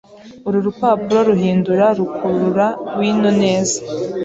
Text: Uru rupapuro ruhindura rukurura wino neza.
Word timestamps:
Uru 0.47 0.57
rupapuro 0.65 1.19
ruhindura 1.29 1.85
rukurura 1.97 2.67
wino 2.97 3.29
neza. 3.41 3.77